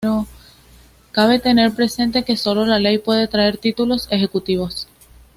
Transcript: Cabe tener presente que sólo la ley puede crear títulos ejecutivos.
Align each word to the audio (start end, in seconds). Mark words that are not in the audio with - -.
Cabe 1.11 1.37
tener 1.37 1.73
presente 1.75 2.23
que 2.23 2.35
sólo 2.35 2.65
la 2.65 2.79
ley 2.79 2.97
puede 2.97 3.29
crear 3.29 3.57
títulos 3.57 4.07
ejecutivos. 4.09 4.87